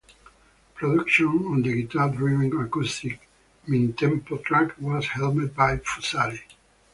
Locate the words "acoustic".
2.59-3.27